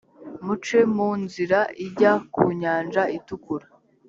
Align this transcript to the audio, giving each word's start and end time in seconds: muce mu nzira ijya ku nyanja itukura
muce 0.45 0.77
mu 0.95 1.09
nzira 1.23 1.59
ijya 1.85 2.11
ku 2.33 2.43
nyanja 2.61 3.01
itukura 3.17 3.67